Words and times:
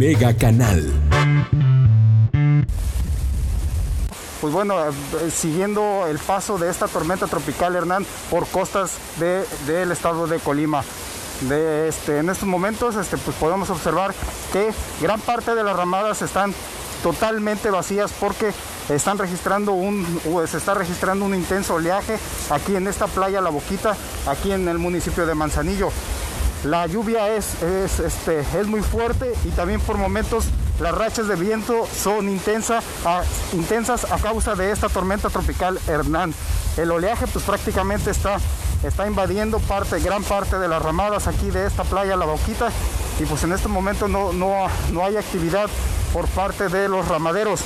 Mega 0.00 0.34
Canal. 0.34 0.90
Pues 4.40 4.50
bueno, 4.50 4.74
eh, 4.82 4.92
siguiendo 5.30 6.06
el 6.08 6.18
paso 6.18 6.56
de 6.56 6.70
esta 6.70 6.88
tormenta 6.88 7.26
tropical 7.26 7.76
Hernán 7.76 8.06
por 8.30 8.46
costas 8.46 8.92
de- 9.18 9.44
del 9.66 9.92
estado 9.92 10.26
de 10.26 10.38
Colima. 10.38 10.82
Este, 11.42 12.16
en 12.20 12.30
estos 12.30 12.48
momentos 12.48 12.96
este, 12.96 13.18
pues 13.18 13.36
podemos 13.36 13.68
observar 13.68 14.14
que 14.54 14.72
gran 15.02 15.20
parte 15.20 15.54
de 15.54 15.62
las 15.62 15.76
ramadas 15.76 16.22
están 16.22 16.54
totalmente 17.02 17.68
vacías 17.68 18.10
porque 18.18 18.54
están 18.88 19.18
registrando 19.18 19.72
un, 19.72 20.06
se 20.50 20.56
está 20.56 20.72
registrando 20.72 21.26
un 21.26 21.34
intenso 21.34 21.74
oleaje 21.74 22.18
aquí 22.48 22.74
en 22.74 22.86
esta 22.88 23.06
playa 23.06 23.42
La 23.42 23.50
Boquita, 23.50 23.94
aquí 24.26 24.50
en 24.52 24.66
el 24.66 24.78
municipio 24.78 25.26
de 25.26 25.34
Manzanillo. 25.34 25.90
La 26.64 26.86
lluvia 26.86 27.34
es, 27.34 27.62
es, 27.62 28.00
este, 28.00 28.40
es 28.40 28.66
muy 28.66 28.82
fuerte 28.82 29.32
y 29.44 29.48
también 29.50 29.80
por 29.80 29.96
momentos 29.96 30.44
las 30.78 30.94
rachas 30.94 31.26
de 31.26 31.36
viento 31.36 31.86
son 31.86 32.28
intensas 32.28 32.84
a 33.02 34.18
causa 34.22 34.54
de 34.54 34.70
esta 34.70 34.88
tormenta 34.88 35.30
tropical 35.30 35.78
Hernán. 35.86 36.34
El 36.76 36.90
oleaje 36.90 37.26
pues 37.26 37.44
prácticamente 37.44 38.10
está, 38.10 38.38
está 38.82 39.06
invadiendo 39.06 39.58
parte, 39.58 40.00
gran 40.00 40.22
parte 40.22 40.58
de 40.58 40.68
las 40.68 40.82
ramadas 40.82 41.26
aquí 41.28 41.50
de 41.50 41.66
esta 41.66 41.84
playa 41.84 42.16
La 42.16 42.26
Boquita 42.26 42.70
y 43.18 43.24
pues 43.24 43.42
en 43.44 43.52
este 43.52 43.68
momento 43.68 44.08
no, 44.08 44.32
no, 44.32 44.68
no 44.92 45.04
hay 45.04 45.16
actividad 45.16 45.68
por 46.12 46.26
parte 46.28 46.68
de 46.68 46.88
los 46.88 47.06
ramaderos. 47.08 47.60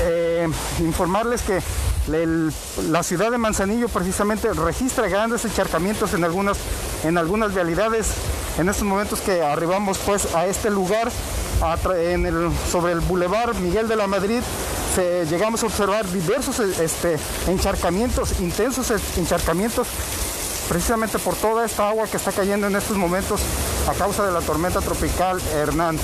Eh, 0.00 0.48
informarles 0.80 1.42
que 1.42 1.60
la 2.90 3.02
ciudad 3.02 3.30
de 3.30 3.38
Manzanillo 3.38 3.88
precisamente 3.88 4.52
registra 4.52 5.08
grandes 5.08 5.44
encharcamientos 5.44 6.12
en 6.14 6.24
algunas, 6.24 6.58
en 7.04 7.16
algunas 7.18 7.54
vialidades. 7.54 8.08
En 8.58 8.68
estos 8.68 8.84
momentos 8.84 9.20
que 9.20 9.42
arribamos 9.42 9.98
pues 9.98 10.34
a 10.34 10.46
este 10.46 10.70
lugar, 10.70 11.10
sobre 12.70 12.92
el 12.92 13.00
Boulevard 13.00 13.54
Miguel 13.56 13.88
de 13.88 13.96
la 13.96 14.06
Madrid, 14.06 14.40
llegamos 15.28 15.62
a 15.62 15.66
observar 15.66 16.06
diversos 16.10 16.58
este, 16.60 17.18
encharcamientos, 17.48 18.40
intensos 18.40 18.92
encharcamientos 19.16 19.88
precisamente 20.68 21.18
por 21.18 21.34
toda 21.36 21.64
esta 21.66 21.88
agua 21.88 22.06
que 22.06 22.16
está 22.16 22.32
cayendo 22.32 22.66
en 22.68 22.76
estos 22.76 22.96
momentos 22.96 23.40
a 23.88 23.92
causa 23.92 24.24
de 24.24 24.32
la 24.32 24.40
tormenta 24.40 24.80
tropical 24.80 25.38
Hernán. 25.54 25.98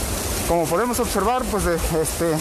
Como 0.49 0.67
podemos 0.67 0.99
observar, 1.01 1.43
pues 1.45 1.65
este, 1.67 2.37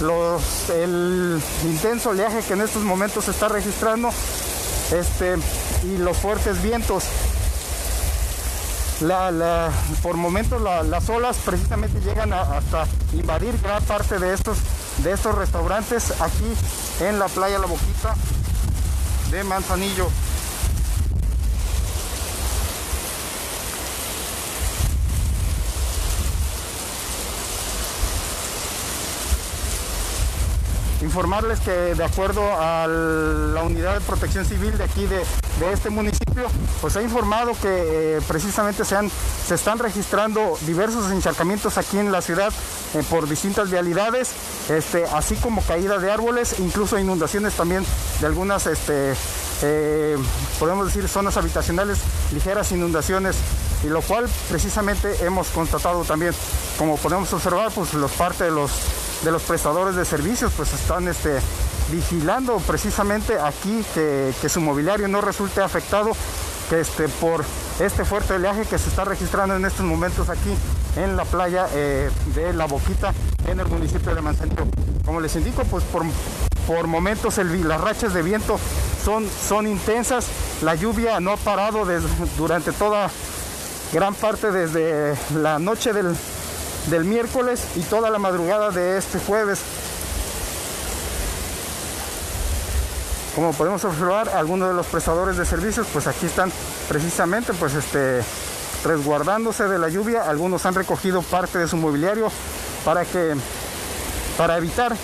los- 0.00 0.70
el 0.70 1.40
intenso 1.64 2.10
oleaje 2.10 2.40
que 2.46 2.52
en 2.52 2.60
estos 2.60 2.82
momentos 2.82 3.24
se 3.24 3.30
está 3.32 3.48
registrando 3.48 4.10
este, 4.92 5.36
y 5.84 5.96
los 5.98 6.16
fuertes 6.16 6.62
vientos. 6.62 7.04
La- 9.00 9.30
la- 9.30 9.70
por 10.02 10.16
momentos 10.16 10.60
la- 10.62 10.82
las 10.82 11.08
olas 11.10 11.36
precisamente 11.44 12.00
llegan 12.00 12.32
hasta 12.32 12.86
invadir 13.12 13.58
gran 13.62 13.82
parte 13.84 14.18
de 14.18 14.32
estos, 14.32 14.56
de 14.98 15.12
estos 15.12 15.34
restaurantes 15.34 16.12
aquí 16.20 16.50
en 17.00 17.18
la 17.18 17.26
playa 17.26 17.58
La 17.58 17.66
Boquita 17.66 18.14
de 19.30 19.44
Manzanillo. 19.44 20.08
Informarles 31.06 31.60
que 31.60 31.70
de 31.70 32.04
acuerdo 32.04 32.42
a 32.60 32.86
la 32.86 33.62
unidad 33.62 33.94
de 33.94 34.00
protección 34.00 34.44
civil 34.44 34.76
de 34.76 34.84
aquí 34.84 35.06
de, 35.06 35.18
de 35.60 35.72
este 35.72 35.88
municipio, 35.88 36.46
pues 36.80 36.96
ha 36.96 37.02
informado 37.02 37.52
que 37.62 38.16
eh, 38.16 38.20
precisamente 38.26 38.84
se, 38.84 38.96
han, 38.96 39.10
se 39.10 39.54
están 39.54 39.78
registrando 39.78 40.58
diversos 40.66 41.10
encharcamientos 41.12 41.78
aquí 41.78 41.98
en 41.98 42.10
la 42.12 42.20
ciudad 42.20 42.52
eh, 42.94 43.02
por 43.08 43.28
distintas 43.28 43.70
vialidades, 43.70 44.32
este, 44.68 45.04
así 45.04 45.36
como 45.36 45.62
caída 45.62 45.98
de 45.98 46.10
árboles, 46.10 46.58
incluso 46.58 46.98
inundaciones 46.98 47.54
también 47.54 47.84
de 48.20 48.26
algunas, 48.26 48.66
este, 48.66 49.14
eh, 49.62 50.18
podemos 50.58 50.86
decir, 50.86 51.08
zonas 51.08 51.36
habitacionales, 51.36 51.98
ligeras 52.32 52.72
inundaciones 52.72 53.36
y 53.84 53.88
lo 53.88 54.02
cual 54.02 54.28
precisamente 54.48 55.24
hemos 55.24 55.48
constatado 55.48 56.02
también, 56.04 56.34
como 56.78 56.96
podemos 56.96 57.32
observar, 57.32 57.70
pues 57.70 57.94
los 57.94 58.10
parte 58.12 58.44
de 58.44 58.50
los 58.50 58.70
de 59.22 59.30
los 59.30 59.42
prestadores 59.42 59.94
de 59.96 60.04
servicios 60.04 60.52
pues 60.56 60.72
están 60.72 61.08
este, 61.08 61.38
vigilando 61.90 62.56
precisamente 62.58 63.38
aquí 63.40 63.84
que, 63.94 64.32
que 64.40 64.48
su 64.48 64.60
mobiliario 64.60 65.08
no 65.08 65.20
resulte 65.20 65.60
afectado 65.62 66.12
que 66.68 66.80
este, 66.80 67.08
por 67.08 67.44
este 67.80 68.04
fuerte 68.04 68.34
oleaje 68.34 68.64
que 68.64 68.78
se 68.78 68.88
está 68.88 69.04
registrando 69.04 69.54
en 69.56 69.64
estos 69.64 69.84
momentos 69.86 70.28
aquí 70.28 70.52
en 70.96 71.16
la 71.16 71.24
playa 71.24 71.66
eh, 71.72 72.10
de 72.34 72.52
La 72.52 72.66
Boquita 72.66 73.12
en 73.46 73.60
el 73.60 73.66
municipio 73.68 74.14
de 74.14 74.20
Manzanillo. 74.20 74.66
Como 75.04 75.20
les 75.20 75.36
indico, 75.36 75.62
pues 75.64 75.84
por, 75.84 76.02
por 76.66 76.86
momentos 76.88 77.38
el 77.38 77.68
las 77.68 77.80
rachas 77.80 78.12
de 78.14 78.22
viento 78.22 78.58
son, 79.04 79.28
son 79.48 79.66
intensas, 79.68 80.26
la 80.62 80.74
lluvia 80.74 81.20
no 81.20 81.30
ha 81.32 81.36
parado 81.36 81.84
des- 81.84 82.02
durante 82.36 82.72
toda 82.72 83.08
gran 83.92 84.14
parte 84.14 84.50
desde 84.50 85.14
la 85.36 85.60
noche 85.60 85.92
del, 85.92 86.16
del 86.86 87.04
miércoles 87.04 87.62
y 87.76 87.80
toda 87.80 88.10
la 88.10 88.18
madrugada 88.18 88.70
de 88.70 88.98
este 88.98 89.18
jueves. 89.18 89.60
Como 93.34 93.52
podemos 93.52 93.84
observar, 93.84 94.30
algunos 94.30 94.68
de 94.68 94.74
los 94.74 94.86
prestadores 94.86 95.36
de 95.36 95.44
servicios, 95.44 95.86
pues 95.92 96.06
aquí 96.06 96.26
están 96.26 96.50
precisamente, 96.88 97.52
pues 97.52 97.74
este, 97.74 98.22
resguardándose 98.82 99.64
de 99.64 99.78
la 99.78 99.88
lluvia. 99.88 100.22
Algunos 100.22 100.64
han 100.64 100.74
recogido 100.74 101.20
parte 101.22 101.58
de 101.58 101.68
su 101.68 101.76
mobiliario 101.76 102.30
para 102.84 103.04
que, 103.04 103.34
para 104.38 104.56
evitar 104.56 104.96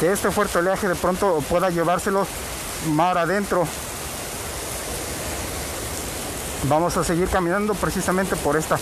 que 0.00 0.12
este 0.12 0.30
fuerte 0.30 0.58
oleaje 0.58 0.86
de 0.86 0.94
pronto 0.96 1.42
pueda 1.48 1.70
llevárselo 1.70 2.26
mar 2.88 3.16
adentro. 3.16 3.66
Vamos 6.64 6.96
a 6.96 7.04
seguir 7.04 7.28
caminando 7.28 7.74
precisamente 7.74 8.36
por 8.36 8.56
esta, 8.56 8.78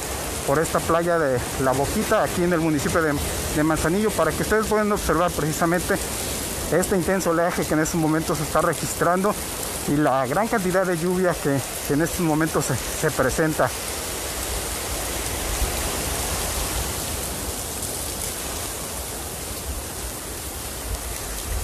por 0.46 0.58
esta 0.58 0.78
playa 0.78 1.18
de 1.18 1.38
La 1.62 1.72
Boquita, 1.72 2.22
aquí 2.22 2.44
en 2.44 2.52
el 2.52 2.60
municipio 2.60 3.02
de, 3.02 3.12
de 3.56 3.62
Manzanillo, 3.64 4.10
para 4.10 4.30
que 4.30 4.42
ustedes 4.42 4.66
puedan 4.66 4.90
observar 4.92 5.30
precisamente 5.32 5.96
este 6.72 6.96
intenso 6.96 7.30
oleaje 7.30 7.64
que 7.64 7.74
en 7.74 7.80
estos 7.80 8.00
momentos 8.00 8.38
se 8.38 8.44
está 8.44 8.60
registrando 8.60 9.34
y 9.88 9.96
la 9.96 10.26
gran 10.26 10.48
cantidad 10.48 10.86
de 10.86 10.96
lluvia 10.96 11.34
que, 11.34 11.58
en 11.92 12.02
estos 12.02 12.20
momentos 12.20 12.66
se, 12.66 12.76
se 12.76 13.10
presenta. 13.10 13.68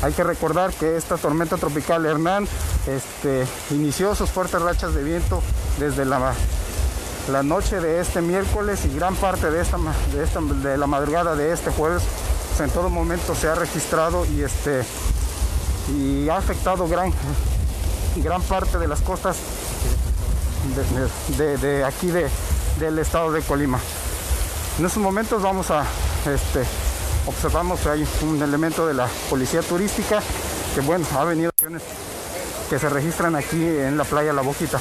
Hay 0.03 0.13
que 0.13 0.25
recordar 0.25 0.73
que 0.73 0.97
esta 0.97 1.17
tormenta 1.17 1.57
tropical 1.57 2.05
Hernán 2.05 2.49
este, 2.89 3.47
inició 3.71 4.17
sus 4.17 4.31
fuertes 4.31 4.61
rachas 4.61 4.95
de 4.95 5.05
viento 5.05 5.41
desde 5.79 6.05
la, 6.05 6.35
la 7.31 7.43
noche 7.43 7.81
de 7.81 8.01
este 8.01 8.21
miércoles 8.21 8.85
y 8.85 8.95
gran 8.97 9.15
parte 9.15 9.51
de, 9.51 9.61
esta, 9.63 9.79
de, 10.13 10.25
esta- 10.25 10.41
de 10.41 10.77
la 10.77 10.87
madrugada 10.87 11.35
de 11.37 11.53
este 11.53 11.71
jueves. 11.71 12.03
Pues, 12.57 12.69
en 12.69 12.75
todo 12.75 12.91
momento 12.91 13.35
se 13.35 13.49
ha 13.49 13.55
registrado 13.55 14.27
y, 14.27 14.43
este, 14.43 14.83
y 15.97 16.29
ha 16.29 16.37
afectado 16.37 16.87
gran, 16.89 17.13
gran 18.17 18.43
parte 18.43 18.79
de 18.79 18.89
las 18.89 19.01
costas 19.01 19.37
de, 21.37 21.37
de- 21.45 21.59
de 21.59 21.85
aquí 21.85 22.09
de- 22.09 22.29
del 22.79 22.99
estado 22.99 23.33
de 23.33 23.41
Colima. 23.43 23.79
En 24.79 24.87
estos 24.87 25.03
momentos 25.03 25.43
vamos 25.43 25.71
a 25.71 25.85
este, 26.27 26.65
observamos 27.27 27.81
que 27.81 27.89
hay 27.91 28.07
un 28.23 28.43
elemento 28.43 28.87
de 28.87 28.95
la 28.95 29.07
policía 29.31 29.61
turística 29.63 30.21
que 30.75 30.81
bueno 30.81 31.07
ha 31.19 31.25
venido 31.25 31.51
que 32.71 32.79
se 32.79 32.89
registran 32.89 33.37
aquí 33.37 33.63
en 33.63 33.97
la 33.99 34.05
playa 34.05 34.33
La 34.33 34.41
Boquita. 34.43 34.81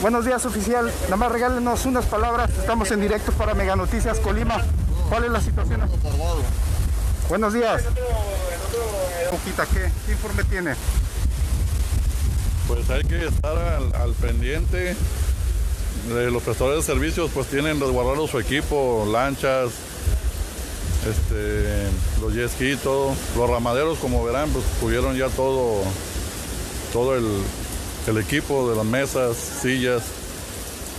Buenos 0.00 0.24
días 0.24 0.44
oficial, 0.46 0.92
nada 1.04 1.16
más 1.16 1.32
regálenos 1.32 1.86
unas 1.86 2.04
palabras, 2.06 2.50
estamos 2.58 2.90
en 2.90 3.00
directo 3.00 3.32
para 3.32 3.54
Mega 3.54 3.76
Noticias 3.76 4.18
Colima. 4.18 4.60
¿Cuál 5.08 5.24
es 5.24 5.30
la 5.30 5.40
situación? 5.40 5.80
Buenos 7.28 7.54
días. 7.54 7.82
Boquita, 9.30 9.66
¿qué, 9.66 9.90
qué 10.06 10.12
informe 10.12 10.44
tiene? 10.44 10.74
Pues 12.66 12.90
hay 12.90 13.04
que 13.04 13.26
estar 13.26 13.56
al, 13.56 14.12
pendiente. 14.14 14.96
los 16.08 16.42
prestadores 16.42 16.84
de 16.84 16.92
servicios 16.92 17.30
pues 17.32 17.46
tienen 17.46 17.80
resguardado 17.80 18.26
su 18.26 18.38
equipo, 18.38 19.06
lanchas, 19.10 19.70
este, 21.08 21.88
los 22.20 22.82
todo. 22.82 23.14
Los 23.36 23.50
ramaderos, 23.50 23.98
como 23.98 24.24
verán, 24.24 24.50
pues 24.50 24.64
tuvieron 24.80 25.16
ya 25.16 25.28
todo, 25.28 25.82
todo 26.92 27.16
el, 27.16 27.24
el 28.06 28.18
equipo 28.18 28.70
de 28.70 28.76
las 28.76 28.84
mesas, 28.84 29.36
sillas. 29.36 30.02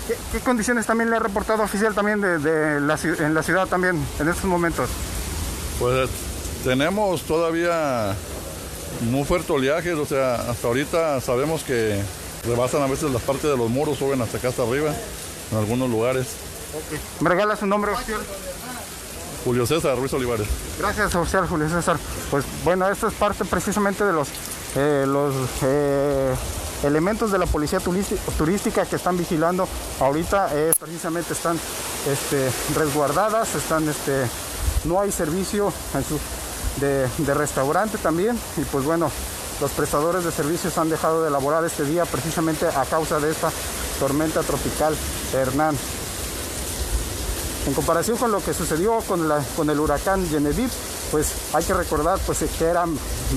¿Qué, 0.07 0.15
qué 0.31 0.39
condiciones 0.39 0.85
también 0.85 1.09
le 1.09 1.15
ha 1.15 1.19
reportado 1.19 1.63
oficial 1.63 1.93
también 1.93 2.19
de, 2.21 2.37
de 2.39 2.81
la, 2.81 2.99
en 3.19 3.33
la 3.33 3.43
ciudad 3.43 3.67
también 3.67 4.03
en 4.19 4.27
estos 4.27 4.45
momentos? 4.45 4.89
Pues 5.79 6.09
tenemos 6.63 7.21
todavía 7.23 8.13
muy 9.09 9.23
fuerte 9.23 9.51
oleaje, 9.53 9.93
o 9.93 10.05
sea, 10.05 10.35
hasta 10.35 10.67
ahorita 10.67 11.21
sabemos 11.21 11.63
que 11.63 12.01
rebasan 12.45 12.81
a 12.81 12.87
veces 12.87 13.11
las 13.11 13.21
partes 13.21 13.49
de 13.49 13.57
los 13.57 13.69
muros, 13.69 13.97
suben 13.97 14.21
hasta 14.21 14.37
acá 14.37 14.49
hasta 14.49 14.63
arriba, 14.63 14.93
en 15.51 15.57
algunos 15.57 15.89
lugares. 15.89 16.27
¿Me 17.19 17.29
regala 17.29 17.55
su 17.55 17.65
nombre 17.65 17.91
oficial? 17.91 18.19
Julio 19.45 19.65
César 19.65 19.97
Ruiz 19.97 20.13
Olivares. 20.13 20.47
Gracias, 20.79 21.15
oficial 21.15 21.47
Julio 21.47 21.69
César. 21.69 21.97
Pues 22.31 22.45
bueno, 22.63 22.89
esto 22.89 23.07
es 23.07 23.13
parte 23.13 23.43
precisamente 23.45 24.03
de 24.05 24.13
los, 24.13 24.29
eh, 24.75 25.05
los 25.05 25.33
eh, 25.63 26.33
elementos 26.83 27.31
de 27.31 27.37
la 27.37 27.45
policía 27.45 27.79
turística 27.79 28.85
que 28.85 28.95
están 28.95 29.17
vigilando. 29.17 29.67
Ahorita 29.99 30.49
precisamente 30.79 31.33
están 31.33 31.57
este, 32.07 32.49
resguardadas, 32.75 33.55
están, 33.55 33.87
este, 33.87 34.25
no 34.85 34.99
hay 34.99 35.11
servicio 35.11 35.71
de, 36.79 37.33
restaurante 37.33 37.97
también. 37.97 38.37
Y 38.57 38.61
pues 38.65 38.83
bueno, 38.85 39.09
los 39.61 39.71
prestadores 39.71 40.23
de 40.23 40.31
servicios 40.31 40.77
han 40.77 40.89
dejado 40.89 41.21
de 41.21 41.29
elaborar 41.29 41.63
este 41.65 41.85
día 41.85 42.05
precisamente 42.05 42.65
a 42.67 42.85
causa 42.85 43.19
de 43.19 43.31
esta 43.31 43.51
tormenta 43.99 44.41
tropical 44.41 44.95
Hernán. 45.33 45.77
En 47.65 47.73
comparación 47.73 48.17
con 48.17 48.31
lo 48.31 48.43
que 48.43 48.53
sucedió 48.53 48.99
con 49.07 49.69
el 49.69 49.79
huracán 49.79 50.27
Genevieve, 50.27 50.71
pues 51.13 51.31
hay 51.53 51.63
que 51.63 51.75
recordar 51.75 52.19
pues, 52.25 52.39
que 52.57 52.65
era 52.65 52.85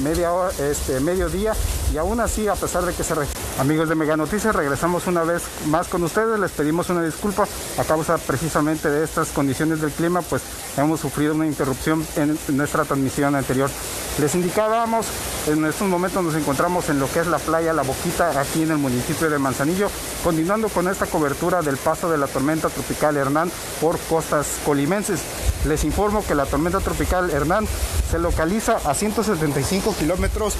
media 0.02 0.32
hora, 0.32 0.50
este, 0.58 0.98
mediodía 0.98 1.52
y 1.92 1.98
aún 1.98 2.20
así, 2.20 2.48
a 2.48 2.54
pesar 2.54 2.84
de 2.84 2.92
que 2.92 3.04
se... 3.04 3.14
Amigos 3.58 3.88
de 3.88 3.94
Mega 3.94 4.16
Noticias, 4.18 4.54
regresamos 4.54 5.06
una 5.06 5.24
vez 5.24 5.42
más 5.66 5.88
con 5.88 6.02
ustedes. 6.02 6.38
Les 6.38 6.50
pedimos 6.50 6.90
una 6.90 7.02
disculpa 7.02 7.46
a 7.78 7.84
causa 7.84 8.18
precisamente 8.18 8.90
de 8.90 9.02
estas 9.02 9.28
condiciones 9.28 9.80
del 9.80 9.92
clima, 9.92 10.20
pues 10.20 10.42
hemos 10.76 11.00
sufrido 11.00 11.34
una 11.34 11.46
interrupción 11.46 12.06
en 12.16 12.38
nuestra 12.56 12.84
transmisión 12.84 13.34
anterior. 13.34 13.70
Les 14.18 14.34
indicábamos, 14.34 15.06
en 15.46 15.64
estos 15.64 15.88
momentos 15.88 16.24
nos 16.24 16.34
encontramos 16.34 16.88
en 16.88 16.98
lo 16.98 17.10
que 17.10 17.20
es 17.20 17.26
la 17.26 17.38
playa 17.38 17.72
La 17.72 17.82
Boquita, 17.82 18.40
aquí 18.40 18.62
en 18.62 18.70
el 18.70 18.78
municipio 18.78 19.28
de 19.28 19.38
Manzanillo, 19.38 19.90
continuando 20.24 20.68
con 20.68 20.88
esta 20.88 21.06
cobertura 21.06 21.62
del 21.62 21.76
paso 21.76 22.10
de 22.10 22.18
la 22.18 22.26
tormenta 22.26 22.68
tropical 22.68 23.16
Hernán 23.16 23.50
por 23.80 23.98
costas 24.00 24.46
colimenses. 24.64 25.20
Les 25.66 25.84
informo 25.84 26.24
que 26.24 26.34
la 26.34 26.46
tormenta 26.46 26.80
tropical 26.80 27.30
Hernán 27.30 27.66
se 28.10 28.18
localiza 28.18 28.78
a 28.84 28.94
175 28.94 29.94
kilómetros 29.98 30.54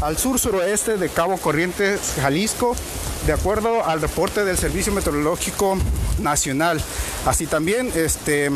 al 0.00 0.16
sur-suroeste 0.16 0.96
de 0.96 1.08
Cabo 1.08 1.36
Corrientes, 1.38 2.14
Jalisco, 2.20 2.76
de 3.26 3.32
acuerdo 3.32 3.84
al 3.84 4.00
reporte 4.00 4.44
del 4.44 4.56
Servicio 4.56 4.92
Meteorológico 4.92 5.76
Nacional. 6.20 6.80
Así 7.26 7.46
también, 7.46 7.90
este, 7.94 8.50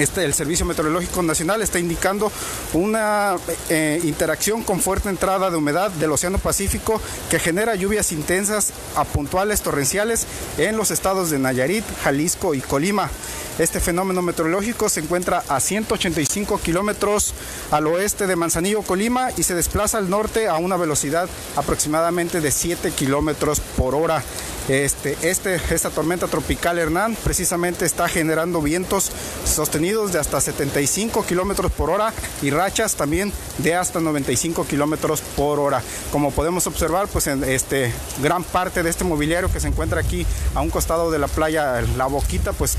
este, 0.00 0.24
el 0.24 0.34
Servicio 0.34 0.66
Meteorológico 0.66 1.22
Nacional 1.22 1.62
está 1.62 1.78
indicando 1.78 2.32
una 2.72 3.36
eh, 3.68 4.00
interacción 4.04 4.62
con 4.62 4.80
fuerte 4.80 5.08
entrada 5.08 5.50
de 5.50 5.56
humedad 5.56 5.90
del 5.90 6.12
Océano 6.12 6.38
Pacífico 6.38 7.00
que 7.28 7.38
genera 7.38 7.74
lluvias 7.74 8.12
intensas 8.12 8.72
a 8.96 9.04
puntuales 9.04 9.60
torrenciales 9.60 10.26
en 10.58 10.76
los 10.76 10.90
estados 10.90 11.30
de 11.30 11.38
Nayarit, 11.38 11.84
Jalisco 12.02 12.54
y 12.54 12.60
Colima. 12.60 13.10
Este 13.58 13.78
fenómeno 13.78 14.22
meteorológico 14.22 14.88
se 14.88 15.00
encuentra 15.00 15.42
a 15.48 15.60
185 15.60 16.58
kilómetros 16.58 17.34
al 17.70 17.86
oeste 17.88 18.26
de 18.26 18.34
Manzanillo, 18.34 18.80
Colima, 18.80 19.30
y 19.36 19.42
se 19.42 19.54
desplaza 19.54 19.98
al 19.98 20.08
norte 20.08 20.48
a 20.48 20.56
una 20.56 20.78
velocidad 20.78 21.28
aproximadamente 21.56 22.40
de 22.40 22.50
7 22.50 22.90
kilómetros 22.92 23.60
por 23.60 23.94
hora. 23.94 24.22
Este, 24.70 25.18
este, 25.22 25.60
esta 25.74 25.90
tormenta 25.90 26.28
tropical 26.28 26.78
Hernán 26.78 27.16
precisamente 27.24 27.84
está 27.84 28.06
generando 28.06 28.62
vientos 28.62 29.10
sostenidos 29.44 30.12
de 30.12 30.20
hasta 30.20 30.40
75 30.40 31.26
kilómetros 31.26 31.72
por 31.72 31.90
hora 31.90 32.14
y 32.40 32.50
rachas 32.50 32.94
también 32.94 33.32
de 33.58 33.74
hasta 33.74 33.98
95 33.98 34.64
kilómetros 34.68 35.22
por 35.34 35.58
hora. 35.58 35.82
Como 36.12 36.30
podemos 36.30 36.68
observar, 36.68 37.08
pues 37.08 37.26
en 37.26 37.42
este, 37.42 37.92
gran 38.22 38.44
parte 38.44 38.84
de 38.84 38.90
este 38.90 39.02
mobiliario 39.02 39.52
que 39.52 39.58
se 39.58 39.66
encuentra 39.66 40.00
aquí 40.02 40.24
a 40.54 40.60
un 40.60 40.70
costado 40.70 41.10
de 41.10 41.18
la 41.18 41.26
playa 41.26 41.82
La 41.96 42.06
Boquita, 42.06 42.52
pues 42.52 42.76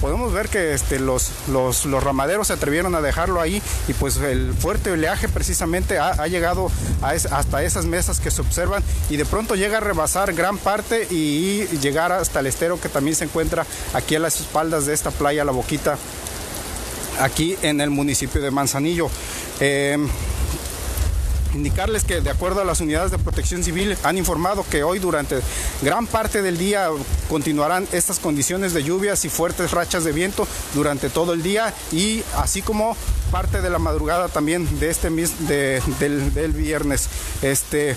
podemos 0.00 0.32
ver 0.32 0.48
que 0.48 0.74
este, 0.74 0.98
los, 0.98 1.30
los, 1.48 1.84
ramaderos 2.02 2.48
se 2.48 2.52
atrevieron 2.52 2.94
a 2.94 3.00
dejarlo 3.00 3.40
ahí 3.40 3.62
y 3.88 3.92
pues 3.94 4.16
el 4.18 4.52
fuerte 4.54 4.90
oleaje 4.90 5.28
precisamente 5.28 5.98
ha, 5.98 6.26
llegado 6.26 6.70
hasta 7.02 7.62
esas 7.62 7.86
mesas 7.86 8.20
que 8.20 8.30
se 8.30 8.40
observan 8.40 8.82
y 9.10 9.16
de 9.16 9.24
pronto 9.24 9.54
llega 9.54 9.78
a 9.78 9.80
rebasar 9.80 10.32
gran 10.34 10.58
parte 10.58 11.06
y, 11.10 11.64
llegar 11.80 12.12
hasta 12.12 12.40
el 12.40 12.46
estero 12.46 12.80
que 12.80 12.88
también 12.88 13.16
se 13.16 13.24
encuentra 13.24 13.66
aquí 13.92 14.14
a 14.14 14.18
las 14.18 14.40
espaldas 14.40 14.86
de 14.86 14.94
esta 14.94 15.10
playa 15.10 15.44
La 15.44 15.52
Boquita, 15.52 15.98
aquí 17.20 17.56
en 17.62 17.80
el 17.80 17.90
municipio 17.90 18.40
de 18.40 18.50
Manzanillo. 18.50 19.10
Em, 19.60 20.08
indicarles 21.54 22.04
que 22.04 22.20
de 22.20 22.30
acuerdo 22.30 22.60
a 22.60 22.64
las 22.64 22.80
unidades 22.80 23.10
de 23.10 23.18
protección 23.18 23.62
civil 23.62 23.96
han 24.02 24.18
informado 24.18 24.64
que 24.68 24.82
hoy 24.82 24.98
durante 24.98 25.40
gran 25.82 26.06
parte 26.06 26.42
del 26.42 26.58
día 26.58 26.88
continuarán 27.28 27.86
estas 27.92 28.18
condiciones 28.18 28.74
de 28.74 28.82
lluvias 28.82 29.24
y 29.24 29.28
fuertes 29.28 29.70
rachas 29.70 30.04
de 30.04 30.12
viento 30.12 30.46
durante 30.74 31.10
todo 31.10 31.32
el 31.32 31.42
día 31.42 31.72
y 31.92 32.22
así 32.36 32.62
como 32.62 32.96
parte 33.30 33.60
de 33.60 33.70
la 33.70 33.78
madrugada 33.78 34.28
también 34.28 34.78
de 34.78 34.90
este 34.90 35.10
del, 35.10 36.34
del 36.34 36.52
viernes. 36.52 37.08
Este, 37.42 37.96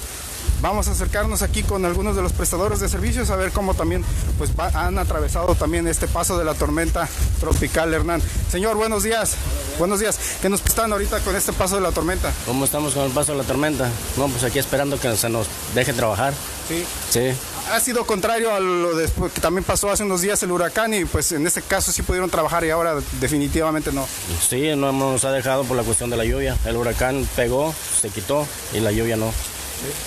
vamos 0.62 0.88
a 0.88 0.92
acercarnos 0.92 1.42
aquí 1.42 1.64
con 1.64 1.86
algunos 1.86 2.16
de 2.16 2.22
los 2.22 2.34
prestadores 2.34 2.80
de 2.80 2.90
servicios 2.90 3.30
a 3.30 3.36
ver 3.36 3.52
cómo 3.52 3.74
también 3.74 4.04
pues 4.38 4.52
han 4.74 4.98
atravesado 4.98 5.56
también 5.56 5.88
este 5.88 6.08
paso 6.08 6.38
de 6.38 6.46
la 6.46 6.54
tormenta 6.54 7.08
tropical 7.40 7.94
Hernán. 7.94 8.22
Señor, 8.52 8.78
buenos 8.78 9.04
días. 9.04 9.36
Buenos 9.78 10.00
días. 10.00 10.20
¿Qué 10.42 10.50
nos 10.50 10.66
están 10.66 10.92
ahorita 10.92 11.20
con 11.20 11.36
este 11.36 11.54
paso 11.54 11.76
de 11.76 11.82
la 11.82 11.92
tormenta? 11.92 12.32
¿Cómo 12.46 12.66
estamos 12.66 12.94
con 12.94 13.04
el 13.04 13.12
paso 13.12 13.34
de 13.34 13.40
la 13.40 13.44
tormenta? 13.44 13.90
No, 14.18 14.28
pues 14.28 14.44
aquí 14.44 14.60
esperando 14.60 15.00
que 15.00 15.16
se 15.16 15.30
nos 15.30 15.48
deje 15.76 15.94
trabajar. 15.94 16.34
Sí. 16.68 16.86
Sí. 17.10 17.32
Ha 17.72 17.80
sido 17.80 18.06
contrario 18.06 18.54
a 18.54 18.60
lo 18.60 18.96
que 19.34 19.42
también 19.42 19.64
pasó 19.64 19.92
hace 19.92 20.04
unos 20.04 20.22
días 20.22 20.42
el 20.44 20.52
huracán 20.52 20.94
y 20.94 21.06
pues 21.06 21.32
en 21.34 21.46
este 21.46 21.62
caso 21.62 21.92
sí 21.92 22.02
pudieron 22.02 22.30
trabajar 22.30 22.64
y 22.64 22.70
ahora 22.70 22.96
definitivamente 23.20 23.92
no. 23.92 24.08
Sí, 24.48 24.74
no 24.76 24.92
nos 24.94 25.26
ha 25.26 25.32
dejado 25.32 25.64
por 25.66 25.76
la 25.76 25.84
cuestión 25.84 26.10
de 26.10 26.18
la 26.18 26.26
lluvia. 26.26 26.58
El 26.66 26.78
huracán 26.78 27.28
pegó, 27.36 27.74
se 28.00 28.10
quitó 28.10 28.48
y 28.74 28.80
la 28.80 28.92
lluvia 28.92 29.18
no. 29.18 29.34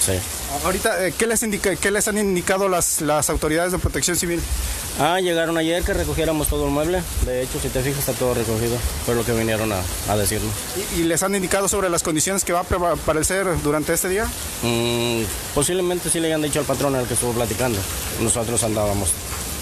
Sí. 0.04 0.12
Ahorita, 0.64 1.06
eh, 1.06 1.14
¿qué 1.16 1.26
les, 1.26 1.42
indica, 1.42 1.74
qué 1.76 1.90
les 1.90 2.08
han 2.08 2.18
indicado 2.18 2.68
las, 2.68 3.00
las 3.00 3.30
autoridades 3.30 3.72
de 3.72 3.78
protección 3.78 4.16
civil? 4.16 4.40
Ah, 4.98 5.20
llegaron 5.20 5.56
ayer 5.56 5.82
que 5.82 5.94
recogiéramos 5.94 6.48
todo 6.48 6.66
el 6.66 6.72
mueble. 6.72 7.02
De 7.24 7.42
hecho, 7.42 7.60
si 7.60 7.68
te 7.68 7.80
fijas, 7.80 8.00
está 8.00 8.12
todo 8.12 8.34
recogido. 8.34 8.76
Fue 9.06 9.14
lo 9.14 9.24
que 9.24 9.32
vinieron 9.32 9.72
a, 9.72 9.80
a 10.08 10.16
decirnos. 10.16 10.52
¿Y, 10.96 11.04
les 11.04 11.22
han 11.22 11.34
indicado 11.34 11.68
sobre 11.68 11.88
las 11.88 12.02
condiciones 12.02 12.44
que 12.44 12.52
va 12.52 12.60
a 12.60 12.92
aparecer 12.92 13.46
durante 13.62 13.92
este 13.92 14.08
día? 14.08 14.26
Mm, 14.62 15.22
posiblemente 15.54 16.10
sí 16.10 16.20
le 16.20 16.26
hayan 16.26 16.42
dicho 16.42 16.58
al 16.58 16.66
patrón 16.66 16.94
al 16.96 17.06
que 17.06 17.14
estuvo 17.14 17.32
platicando. 17.32 17.78
Nosotros 18.20 18.62
andábamos 18.64 19.10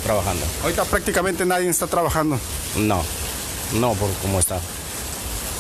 trabajando. 0.05 0.45
Ahorita 0.63 0.85
prácticamente 0.85 1.45
nadie 1.45 1.69
está 1.69 1.87
trabajando. 1.87 2.39
No, 2.77 3.05
no 3.75 3.93
por 3.93 4.11
cómo 4.23 4.41
está. 4.41 4.59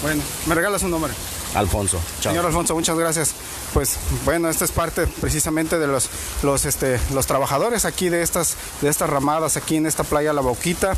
Bueno, 0.02 0.22
¿me 0.46 0.54
regalas 0.54 0.82
un 0.82 0.90
número? 0.90 1.12
Alfonso. 1.54 1.98
Señor 2.20 2.44
Alfonso, 2.46 2.74
muchas 2.74 2.98
gracias. 2.98 3.34
Pues 3.72 3.96
bueno, 4.24 4.48
esta 4.48 4.64
es 4.64 4.72
parte 4.72 5.06
precisamente 5.06 5.78
de 5.78 5.86
los, 5.86 6.08
los, 6.42 6.64
este, 6.64 7.00
los 7.12 7.26
trabajadores 7.26 7.84
aquí 7.84 8.08
de 8.08 8.22
estas, 8.22 8.56
de 8.80 8.88
estas 8.88 9.08
ramadas, 9.10 9.56
aquí 9.56 9.76
en 9.76 9.86
esta 9.86 10.04
playa 10.04 10.32
La 10.32 10.40
Boquita. 10.40 10.96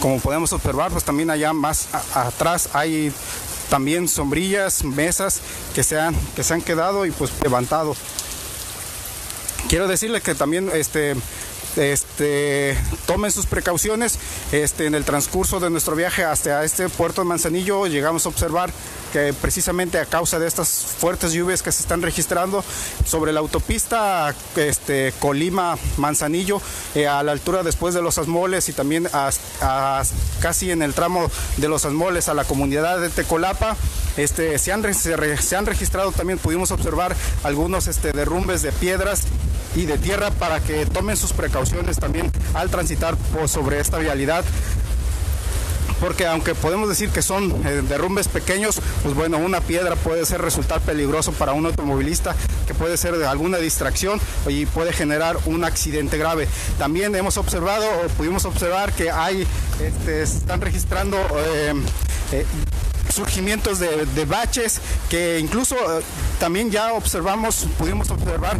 Como 0.00 0.20
podemos 0.20 0.52
observar, 0.52 0.92
pues 0.92 1.04
también 1.04 1.30
allá 1.30 1.52
más 1.52 1.88
atrás 2.14 2.68
hay 2.72 3.12
también 3.68 4.08
sombrillas, 4.08 4.84
mesas 4.84 5.40
que 5.74 5.82
se 5.82 5.98
han, 5.98 6.14
que 6.36 6.42
se 6.42 6.54
han 6.54 6.62
quedado 6.62 7.04
y 7.04 7.10
pues 7.10 7.32
levantado. 7.42 7.96
Quiero 9.68 9.88
decirle 9.88 10.20
que 10.20 10.34
también 10.34 10.70
este, 10.72 11.14
este, 11.76 12.78
tomen 13.06 13.30
sus 13.30 13.46
precauciones. 13.46 14.18
Este, 14.52 14.86
en 14.86 14.94
el 14.94 15.04
transcurso 15.04 15.60
de 15.60 15.70
nuestro 15.70 15.94
viaje 15.94 16.24
hasta 16.24 16.64
este 16.64 16.88
puerto 16.88 17.20
de 17.22 17.28
Manzanillo 17.28 17.86
llegamos 17.86 18.24
a 18.24 18.28
observar 18.30 18.70
que 19.12 19.32
precisamente 19.32 19.98
a 19.98 20.06
causa 20.06 20.38
de 20.38 20.46
estas 20.46 20.68
fuertes 20.68 21.32
lluvias 21.32 21.62
que 21.62 21.72
se 21.72 21.82
están 21.82 22.02
registrando 22.02 22.64
sobre 23.04 23.32
la 23.32 23.40
autopista 23.40 24.34
este, 24.56 25.12
Colima-Manzanillo, 25.20 26.60
eh, 26.94 27.06
a 27.06 27.22
la 27.22 27.32
altura 27.32 27.62
después 27.62 27.94
de 27.94 28.02
los 28.02 28.18
Asmoles 28.18 28.68
y 28.68 28.72
también 28.72 29.08
casi 30.40 30.70
en 30.70 30.82
el 30.82 30.94
tramo 30.94 31.30
de 31.56 31.68
los 31.68 31.84
Asmoles 31.84 32.28
a 32.28 32.34
la 32.34 32.44
comunidad 32.44 33.00
de 33.00 33.10
Tecolapa, 33.10 33.76
este, 34.16 34.58
se, 34.58 34.72
han, 34.72 34.82
registrado 34.82 36.12
también, 36.12 36.38
pudimos 36.38 36.70
observar 36.72 37.14
algunos 37.44 37.86
este, 37.86 38.12
derrumbes 38.12 38.62
de 38.62 38.72
piedras 38.72 39.22
y 39.76 39.86
de 39.86 39.96
tierra 39.98 40.30
para 40.32 40.60
que 40.60 40.86
tomen 40.86 41.16
sus 41.16 41.32
precauciones 41.32 41.98
también 41.98 42.32
al 42.54 42.70
transitar 42.70 43.16
por 43.16 43.48
sobre 43.48 43.80
esta 43.80 43.98
vialidad 43.98 44.44
porque 46.00 46.26
aunque 46.26 46.54
podemos 46.54 46.88
decir 46.88 47.10
que 47.10 47.22
son 47.22 47.50
eh, 47.66 47.82
derrumbes 47.88 48.28
pequeños, 48.28 48.80
pues 49.02 49.14
bueno, 49.14 49.38
una 49.38 49.60
piedra 49.60 49.96
puede 49.96 50.24
ser 50.26 50.40
resultar 50.40 50.80
peligroso 50.80 51.32
para 51.32 51.52
un 51.52 51.66
automovilista, 51.66 52.34
que 52.66 52.74
puede 52.74 52.96
ser 52.96 53.16
de 53.16 53.26
alguna 53.26 53.58
distracción 53.58 54.20
y 54.48 54.66
puede 54.66 54.92
generar 54.92 55.36
un 55.46 55.64
accidente 55.64 56.18
grave. 56.18 56.48
También 56.78 57.14
hemos 57.14 57.36
observado 57.36 57.86
o 57.86 58.08
pudimos 58.08 58.44
observar 58.44 58.92
que 58.92 59.10
hay, 59.10 59.46
este, 59.82 60.22
están 60.22 60.60
registrando 60.60 61.16
eh, 61.16 61.74
eh, 62.32 62.46
surgimientos 63.10 63.78
de, 63.78 64.06
de 64.06 64.24
baches 64.24 64.80
que 65.08 65.38
incluso 65.38 65.74
eh, 65.74 66.02
también 66.38 66.70
ya 66.70 66.92
observamos, 66.92 67.66
pudimos 67.78 68.10
observar 68.10 68.58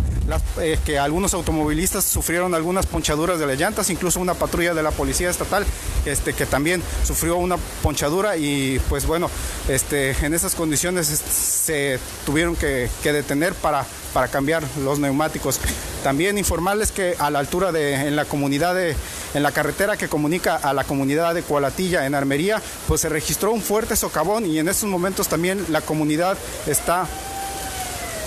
eh, 0.61 0.79
que 0.85 0.99
algunos 0.99 1.35
automovilistas 1.35 2.05
sufrieron 2.05 2.55
algunas 2.55 2.87
ponchaduras 2.87 3.39
de 3.39 3.47
las 3.47 3.59
llantas, 3.59 3.91
incluso 3.91 4.21
una 4.21 4.35
patrulla 4.35 4.75
de 4.75 4.83
la 4.83 4.91
policía 4.91 5.31
estatal 5.31 5.65
este, 6.05 6.33
que 6.33 6.47
también 6.47 6.83
sufrió 7.05 7.37
una 7.37 7.57
ponchadura 7.83 8.37
y 8.37 8.81
pues 8.89 9.07
bueno, 9.07 9.31
este, 9.69 10.11
en 10.25 10.35
esas 10.35 10.55
condiciones 10.55 11.07
se 11.07 11.99
tuvieron 12.27 12.57
que, 12.57 12.91
que 13.03 13.13
detener 13.13 13.55
para, 13.55 13.87
para 14.13 14.29
cambiar 14.29 14.63
los 14.83 14.99
neumáticos. 14.99 15.61
También 16.03 16.39
informarles 16.39 16.93
que 16.93 17.15
a 17.19 17.31
la 17.31 17.39
altura 17.41 17.73
de 17.73 17.95
en 17.95 18.17
la 18.17 18.25
comunidad 18.25 18.75
de 18.75 18.95
en 19.35 19.43
la 19.43 19.53
carretera 19.53 19.97
que 19.97 20.09
comunica 20.09 20.57
a 20.57 20.73
la 20.73 20.85
comunidad 20.85 21.35
de 21.35 21.43
Cualatilla 21.43 22.07
en 22.07 22.15
Armería, 22.15 22.63
pues 22.87 23.01
se 23.01 23.09
registró 23.09 23.53
un 23.53 23.63
fuerte 23.63 23.97
socavón 23.97 24.47
y 24.47 24.59
en 24.59 24.69
estos 24.69 24.89
momentos 24.89 25.29
también 25.29 25.65
la 25.69 25.81
comunidad 25.81 26.37
está 26.67 27.07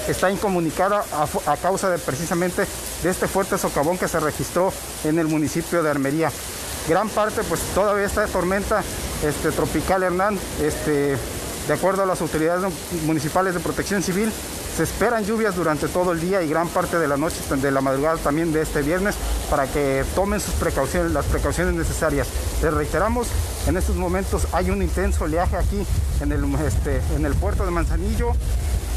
está 0.07 0.31
incomunicada 0.31 1.05
a, 1.45 1.57
causa 1.57 1.89
de 1.89 1.99
precisamente 1.99 2.65
de 3.03 3.09
este 3.09 3.27
fuerte 3.27 3.57
socavón 3.57 3.97
que 3.97 4.07
se 4.07 4.19
registró 4.19 4.73
en 5.03 5.19
el 5.19 5.27
municipio 5.27 5.83
de 5.83 5.89
Armería. 5.89 6.31
Gran 6.89 7.07
parte, 7.09 7.43
pues 7.43 7.61
todavía 7.75 8.05
esta 8.05 8.25
tormenta 8.25 8.83
este, 9.23 9.51
tropical 9.51 10.01
Hernán, 10.01 10.39
este, 10.59 11.15
de 11.67 11.73
acuerdo 11.73 12.03
a 12.03 12.05
las 12.05 12.19
autoridades 12.21 12.71
municipales 13.05 13.53
de 13.53 13.59
protección 13.59 14.01
civil, 14.01 14.31
se 14.75 14.83
esperan 14.83 15.25
lluvias 15.25 15.55
durante 15.55 15.87
todo 15.87 16.13
el 16.13 16.21
día 16.21 16.41
y 16.41 16.49
gran 16.49 16.67
parte 16.69 16.97
de 16.97 17.07
la 17.07 17.17
noche, 17.17 17.37
de 17.49 17.71
la 17.71 17.81
madrugada 17.81 18.17
también 18.17 18.53
de 18.53 18.61
este 18.61 18.81
viernes, 18.81 19.15
para 19.49 19.67
que 19.67 20.05
tomen 20.15 20.39
sus 20.39 20.53
precauciones, 20.55 21.11
las 21.11 21.25
precauciones 21.25 21.73
necesarias. 21.73 22.27
Les 22.61 22.73
reiteramos, 22.73 23.27
en 23.67 23.77
estos 23.77 23.95
momentos 23.95 24.47
hay 24.53 24.69
un 24.69 24.81
intenso 24.81 25.25
oleaje 25.25 25.57
aquí 25.57 25.85
en 26.21 26.31
el, 26.31 26.43
este, 26.65 27.01
en 27.15 27.25
el 27.25 27.33
puerto 27.35 27.65
de 27.65 27.71
Manzanillo. 27.71 28.33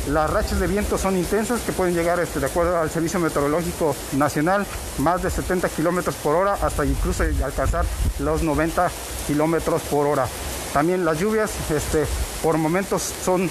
Las 0.09 0.31
rachas 0.31 0.61
de 0.61 0.67
viento 0.67 0.99
son 0.99 1.17
intensas 1.17 1.63
que 1.63 1.73
pueden 1.73 1.95
llegar, 1.95 2.21
este, 2.21 2.39
de 2.39 2.47
acuerdo 2.47 2.79
al 2.79 2.91
Servicio 2.91 3.19
Meteorológico 3.19 3.97
Nacional, 4.13 4.67
más 4.99 5.23
de 5.23 5.31
70 5.31 5.69
kilómetros 5.71 6.15
por 6.17 6.37
hora 6.37 6.59
hasta 6.61 6.85
incluso 6.85 7.25
alcanzar 7.43 7.87
los 8.19 8.43
90 8.43 8.91
kilómetros 9.27 9.83
por 9.83 10.07
hora. 10.07 10.27
También 10.75 11.05
las 11.05 11.19
lluvias 11.19 11.51
este, 11.71 12.05
por 12.43 12.59
momentos 12.59 13.03
son 13.25 13.49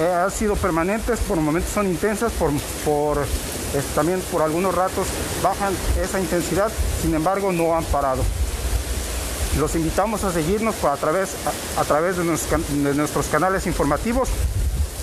han 0.00 0.30
sido 0.30 0.56
permanentes, 0.56 1.20
por 1.20 1.38
momentos 1.38 1.72
son 1.72 1.86
intensas, 1.86 2.32
por, 2.32 3.18
eh, 3.18 3.82
también 3.94 4.20
por 4.32 4.42
algunos 4.42 4.74
ratos 4.74 5.06
bajan 5.42 5.74
esa 6.02 6.20
intensidad, 6.20 6.70
sin 7.02 7.14
embargo 7.14 7.52
no 7.52 7.76
han 7.76 7.84
parado. 7.84 8.22
Los 9.58 9.74
invitamos 9.74 10.24
a 10.24 10.32
seguirnos 10.32 10.82
a 10.84 10.96
través, 10.96 11.30
a, 11.78 11.84
través 11.84 12.16
de, 12.16 12.24
nuestros, 12.24 13.26
canales 13.26 13.66
informativos. 13.66 14.28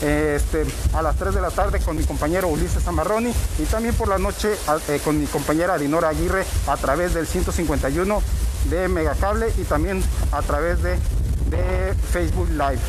Eh, 0.01 0.35
este, 0.35 0.65
a 0.93 1.01
las 1.01 1.15
3 1.15 1.33
de 1.33 1.39
la 1.39 1.49
tarde 1.49 1.79
con 1.79 1.95
mi 1.95 2.03
compañero 2.03 2.49
Ulises 2.49 2.85
Amarroni 2.87 3.31
y 3.57 3.63
también 3.63 3.95
por 3.95 4.09
la 4.09 4.17
noche 4.17 4.53
eh, 4.89 4.99
con 5.01 5.17
mi 5.17 5.27
compañera 5.27 5.77
Dinora 5.77 6.09
Aguirre 6.09 6.43
a 6.67 6.75
través 6.75 7.13
del 7.13 7.25
151 7.25 8.21
de 8.69 8.89
Megacable 8.89 9.53
y 9.57 9.63
también 9.63 10.03
a 10.33 10.41
través 10.41 10.83
de 10.83 10.97
Facebook 12.11 12.49
Live 12.49 12.81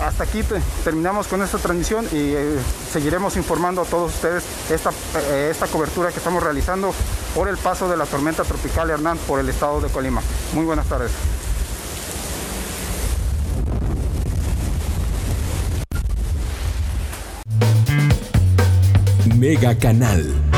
hasta 0.00 0.24
aquí 0.24 0.42
terminamos 0.84 1.26
con 1.26 1.42
esta 1.42 1.58
transmisión 1.58 2.06
y 2.12 2.32
eh, 2.34 2.58
seguiremos 2.92 3.36
informando 3.36 3.82
a 3.82 3.84
todos 3.84 4.14
ustedes 4.14 4.44
esta, 4.70 4.90
eh, 5.30 5.48
esta 5.50 5.66
cobertura 5.66 6.10
que 6.10 6.18
estamos 6.18 6.42
realizando 6.42 6.94
por 7.34 7.48
el 7.48 7.56
paso 7.56 7.88
de 7.88 7.96
la 7.96 8.06
tormenta 8.06 8.44
tropical 8.44 8.90
Hernán 8.90 9.18
por 9.18 9.40
el 9.40 9.48
estado 9.48 9.80
de 9.80 9.88
Colima. 9.88 10.22
Muy 10.54 10.64
buenas 10.64 10.86
tardes. 10.86 11.10
Mega 19.36 19.74
Canal 19.78 20.49